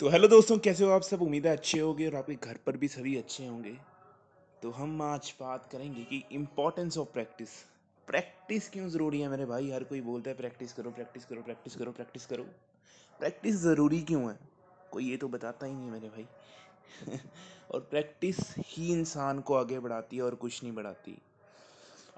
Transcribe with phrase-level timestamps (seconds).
[0.00, 1.22] तो हेलो दोस्तों, कैसे हो आप सब?
[1.22, 3.76] उम्मीद है अच्छे होंगे और आपके घर पर भी सभी अच्छे होंगे।
[4.62, 7.48] तो हम आज बात करेंगे कि इम्पोर्टेंस ऑफ़ प्रैक्टिस
[8.08, 9.70] प्रैक्टिस क्यों ज़रूरी है मेरे भाई?
[9.70, 12.42] हर कोई बोलता है प्रैक्टिस करो प्रैक्टिस करो प्रैक्टिस करो प्रैक्टिस करो।
[13.18, 14.38] प्रैक्टिस ज़रूरी क्यों है?
[14.90, 16.26] कोई ये तो बताता ही नहीं मेरे भाई।
[17.70, 21.18] और प्रैक्टिस ही इंसान को आगे बढ़ाती है और कुछ नहीं बढ़ाती।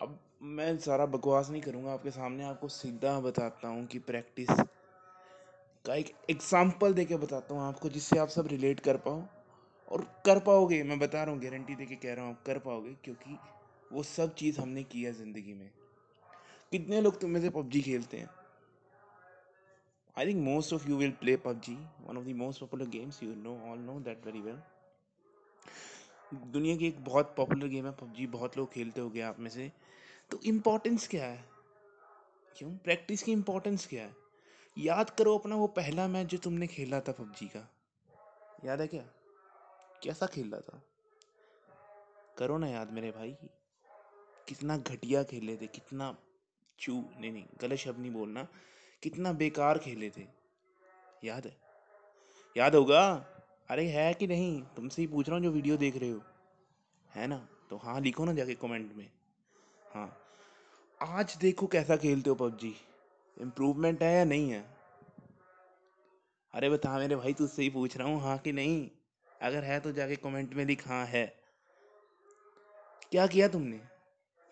[0.00, 4.50] अब मैं सारा बकवास नहीं करूँगा, आपके सामने आपको सीधा बताता हूँ कि प्रैक्टिस
[5.86, 9.22] का एक एग्ज़ाम्पल दे के बताता हूँ आपको, जिससे आप सब रिलेट कर पाओ।
[9.88, 12.58] और कर पाओगे, मैं बता रहा हूँ गारंटी दे के कह रहा हूँ, आप कर
[12.58, 13.38] पाओगे, क्योंकि
[13.92, 15.70] वो सब चीज़ हमने की है ज़िंदगी में।
[16.72, 18.28] कितने लोग तुम में से पबजी खेलते हैं?
[20.18, 21.74] I think most of you will play PUBG
[22.06, 24.58] one of the most popular games you know all know that very well
[26.52, 29.50] दुनिया की एक बहुत पॉपुलर गेम है, पबजी, बहुत लोग खेलते हो गए आप में
[29.50, 29.72] से।
[30.30, 31.44] तो इम्पोर्टेंस क्या है?
[32.56, 32.70] क्यों?
[32.76, 34.25] प्रैक्टिस की इम्पोर्टेंस क्या है?
[34.78, 37.70] याद करो अपना वो पहला मैच जो तुमने खेला था पबजी का।
[38.64, 39.02] याद है क्या?
[40.02, 40.82] कैसा खेला था?
[42.38, 43.36] करो ना याद मेरे भाई।
[44.48, 46.16] कितना घटिया खेले थे, कितना
[46.78, 48.48] चू, नहीं नहीं, गलत शब्द नहीं बोलना।
[49.02, 50.26] कितना बेकार खेले थे।
[51.24, 51.56] याद है?
[52.56, 53.26] याद होगा?
[53.68, 54.62] अरे है कि नहीं?
[54.62, 56.22] तुमसे ही पूछ रहा हूँ जो वीडियो देख रहे हो।
[57.14, 57.48] है ना?
[57.70, 59.10] तो हाँ लिखो ना जाके कमेंट में।
[59.94, 60.18] हाँ।
[61.02, 62.76] आज देखो कैसा खेलते हो पबजी।
[63.40, 64.75] इम्प्रूवमेंट है या नहीं है?
[66.56, 68.88] अरे बता, मेरे भाई तुझसे ही पूछ रहा हूँ हाँ कि नहीं?
[69.40, 71.24] अगर है तो जाके कमेंट में लिख हाँ है।
[73.10, 73.80] क्या किया तुमने?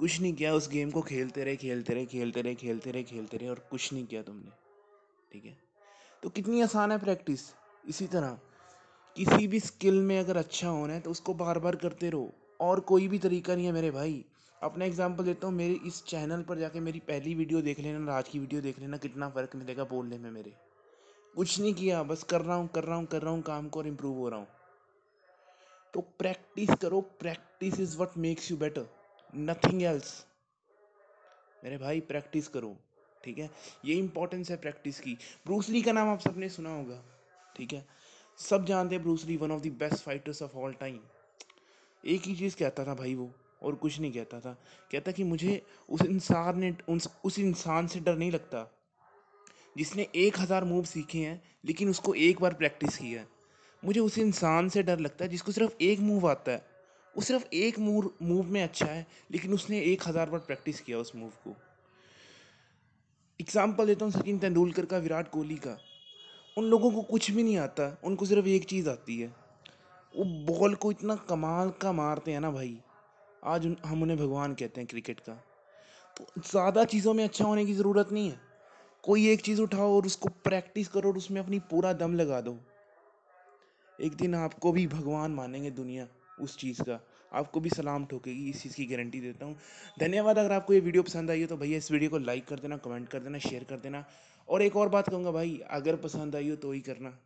[0.00, 3.36] कुछ नहीं किया, उस गेम को खेलते रहे खेलते रहे खेलते रहे खेलते रहे खेलते
[3.36, 4.50] रहे और कुछ नहीं किया तुमने।
[5.32, 5.56] ठीक है?
[6.22, 7.40] तो कितनी आसान है प्रैक्टिस
[7.88, 8.38] इसी तरह।
[9.16, 12.80] किसी भी स्किल में अगर अच्छा होना है तो उसको बार बार करते रहो। और
[12.80, 14.24] कोई भी तरीका नहीं है मेरे भाई।
[14.62, 18.28] अपना एग्ज़ाम्पल देता हूँ, मेरे इस चैनल पर जाके मेरी पहली वीडियो देख लेना, आज
[18.28, 20.54] की वीडियो देख लेना, कितना फ़र्क मिलेगा बोलने में मेरे।
[21.34, 23.80] कुछ नहीं किया, बस कर रहा हूँ, कर रहा हूँ, कर रहा हूँ, काम को
[23.80, 24.46] और इम्प्रूव हो रहा हूँ।
[25.94, 28.88] तो प्रैक्टिस करो practice is what makes you better
[29.32, 30.26] nothing else
[31.64, 32.76] मेरे भाई प्रैक्टिस करो,
[33.24, 33.50] ठीक है?
[33.84, 35.16] ये इंपॉर्टेंस है प्रैक्टिस की।
[35.46, 37.02] ब्रूसली का नाम आप सबने सुना होगा,
[37.56, 37.84] ठीक है?
[38.38, 40.98] सब जानते हैं Bruce Lee one of the best fighters of all time
[42.04, 43.30] एक ही चीज़ कहता था भाई वो,
[43.62, 44.52] और कुछ नहीं कहता था।
[44.92, 46.74] कहता कि मुझे उस इंसान ने
[47.24, 48.66] उस इंसान से डर नहीं लगता।
[49.78, 53.26] जिसने एक हज़ार मूव सीखे हैं, लेकिन उसको एक बार प्रैक्टिस की है।
[53.82, 56.66] मुझे उस इंसान से डर लगता है जिसको सिर्फ़ एक मूव आता है।
[57.14, 60.98] वो सिर्फ़ एक मूव मूव में अच्छा है, लेकिन उसने एक हज़ार बार प्रैक्टिस किया
[60.98, 61.56] उस मूव को।
[63.40, 65.78] एग्ज़ाम्पल देता हूँ सचिन तेंदुलकर का, विराट कोहली का।
[66.56, 69.28] उन लोगों को कुछ भी नहीं आता, उनको सिर्फ़ एक चीज़ आती है।
[70.14, 72.78] वो बॉल को इतना कमाल का मारते हैं ना भाई।
[73.44, 75.32] आज हम उन्हें भगवान कहते हैं क्रिकेट का।
[76.16, 78.47] तो ज़्यादा चीज़ों में अच्छा होने की ज़रूरत नहीं है।
[79.04, 82.58] कोई एक चीज़ उठाओ और उसको प्रैक्टिस करो और उसमें अपनी पूरा दम लगा दो।
[83.98, 86.06] एक दिन आपको भी भगवान मानेंगे दुनिया
[86.40, 87.00] उस चीज़ का।
[87.32, 89.56] आपको भी सलाम ठोकेगी, इस चीज़ की गारंटी देता हूँ।
[90.00, 92.58] धन्यवाद अगर आपको ये वीडियो पसंद आई हो तो भैया इस वीडियो को लाइक कर
[92.58, 94.04] देना, कमेंट कर देना, शेयर कर देना।
[94.48, 97.18] और एक और बात कहूँगा भाई, अगर पसंद आई हो तो ही करना।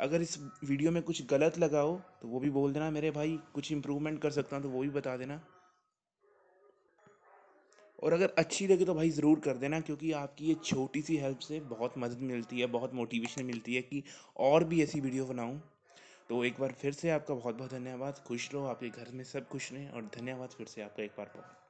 [0.00, 3.38] अगर इस वीडियो में कुछ गलत लगा हो तो वो भी बोल देना मेरे भाई,
[3.54, 5.40] कुछ इम्प्रूवमेंट कर सकता हूँ तो वो भी बता देना।
[8.02, 11.38] और अगर अच्छी लगे तो भाई ज़रूर कर देना, क्योंकि आपकी ये छोटी सी हेल्प
[11.38, 14.02] से बहुत मदद मिलती है, बहुत मोटिवेशन मिलती है कि
[14.40, 15.60] और भी ऐसी वीडियो बनाऊँ।
[16.30, 19.48] तो एक बार फिर से आपका बहुत बहुत धन्यवाद। खुश रहो, आपके घर में सब
[19.48, 21.61] खुश रहें और धन्यवाद फिर से आपका एक बार बहुत